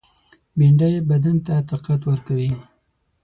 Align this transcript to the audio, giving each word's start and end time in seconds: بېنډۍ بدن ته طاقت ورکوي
بېنډۍ 0.57 0.93
بدن 1.09 1.37
ته 1.45 1.55
طاقت 1.69 2.01
ورکوي 2.09 2.51